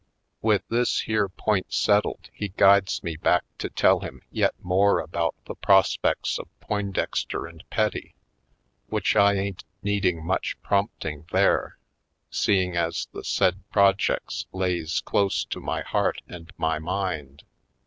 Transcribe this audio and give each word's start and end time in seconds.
With 0.41 0.63
this 0.67 1.01
here 1.01 1.29
point 1.29 1.71
settled 1.71 2.31
he 2.33 2.47
guides 2.47 3.03
me 3.03 3.17
back 3.17 3.43
to 3.59 3.69
tell 3.69 3.99
him 3.99 4.23
yet 4.31 4.55
more 4.63 4.99
about 4.99 5.35
the 5.45 5.53
pros 5.53 5.95
pects 6.03 6.39
of 6.39 6.47
Poindexter 6.59 7.51
& 7.59 7.69
Petty. 7.69 8.15
Which 8.87 9.15
I 9.15 9.33
ain't 9.35 9.63
needing 9.83 10.25
much 10.25 10.59
prompting 10.63 11.27
there, 11.31 11.77
seeing 12.31 12.75
as 12.75 13.09
the 13.13 13.23
said 13.23 13.61
projects 13.71 14.47
lays 14.51 15.01
close 15.01 15.45
to 15.45 15.59
my 15.59 15.83
heart 15.83 16.23
and 16.27 16.51
my 16.57 16.79
mind. 16.79 17.43